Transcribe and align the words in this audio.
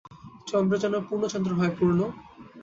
চন্দ্র 0.47 0.73
যেন 0.77 0.95
পূর্ণচন্দ্র 1.07 1.51
হয়– 1.53 1.75
পূর্ণ। 1.77 1.99